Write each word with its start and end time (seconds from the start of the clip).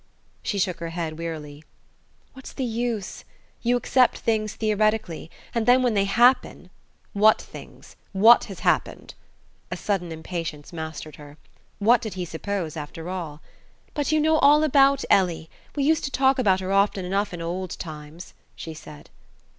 She 0.41 0.57
shook 0.57 0.79
her 0.79 0.89
head 0.89 1.19
wearily. 1.19 1.63
"What's 2.33 2.53
the 2.53 2.63
use? 2.63 3.23
You 3.61 3.77
accept 3.77 4.17
things 4.17 4.55
theoretically 4.55 5.29
and 5.53 5.67
then 5.67 5.83
when 5.83 5.93
they 5.93 6.05
happen...." 6.05 6.71
"What 7.13 7.39
things? 7.39 7.95
What 8.11 8.45
has 8.45 8.61
happened!" 8.61 9.13
A 9.69 9.77
sudden 9.77 10.11
impatience 10.11 10.73
mastered 10.73 11.17
her. 11.17 11.37
What 11.77 12.01
did 12.01 12.15
he 12.15 12.25
suppose, 12.25 12.75
after 12.75 13.09
all? 13.09 13.43
"But 13.93 14.11
you 14.11 14.19
know 14.19 14.39
all 14.39 14.63
about 14.63 15.05
Ellie. 15.07 15.51
We 15.75 15.83
used 15.83 16.03
to 16.05 16.09
talk 16.09 16.39
about 16.39 16.61
her 16.61 16.71
often 16.71 17.05
enough 17.05 17.31
in 17.31 17.39
old 17.39 17.77
times," 17.77 18.33
she 18.55 18.73
said. 18.73 19.11